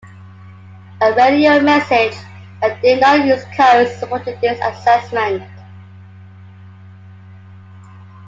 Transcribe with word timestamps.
A 0.99 1.13
radio 1.13 1.59
message 1.61 2.15
that 2.59 2.81
did 2.81 2.99
not 3.01 3.23
use 3.23 3.43
codes 3.55 3.95
supported 3.99 4.41
this 4.41 4.59
assessment. 4.59 5.43